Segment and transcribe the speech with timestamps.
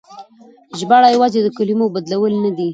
[0.79, 2.69] ژباړه يوازې د کلمو بدلول نه دي.